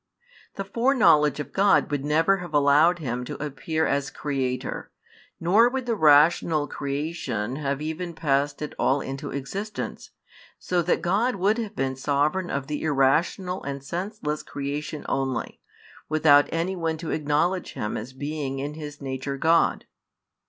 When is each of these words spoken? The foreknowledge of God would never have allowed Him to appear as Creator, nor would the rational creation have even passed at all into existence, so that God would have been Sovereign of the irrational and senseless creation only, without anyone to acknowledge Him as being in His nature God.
The 0.55 0.63
foreknowledge 0.65 1.39
of 1.39 1.53
God 1.53 1.91
would 1.91 2.03
never 2.03 2.37
have 2.37 2.55
allowed 2.55 2.97
Him 2.97 3.23
to 3.25 3.35
appear 3.35 3.85
as 3.85 4.09
Creator, 4.09 4.89
nor 5.39 5.69
would 5.69 5.85
the 5.85 5.93
rational 5.95 6.67
creation 6.67 7.57
have 7.57 7.83
even 7.83 8.15
passed 8.15 8.63
at 8.63 8.73
all 8.79 8.99
into 9.01 9.29
existence, 9.29 10.09
so 10.57 10.81
that 10.81 11.03
God 11.03 11.35
would 11.35 11.59
have 11.59 11.75
been 11.75 11.95
Sovereign 11.95 12.49
of 12.49 12.65
the 12.65 12.81
irrational 12.81 13.61
and 13.61 13.83
senseless 13.83 14.41
creation 14.41 15.05
only, 15.07 15.59
without 16.09 16.49
anyone 16.51 16.97
to 16.97 17.11
acknowledge 17.11 17.73
Him 17.73 17.95
as 17.95 18.11
being 18.11 18.57
in 18.57 18.73
His 18.73 19.01
nature 19.01 19.37
God. 19.37 19.85